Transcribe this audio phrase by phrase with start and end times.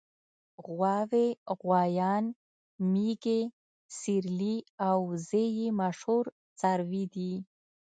[0.71, 1.27] غواوې
[1.59, 2.25] غوایان
[2.91, 3.41] مېږې
[3.97, 6.23] سېرلي او وزې یې مشهور
[6.59, 7.33] څاروي دي.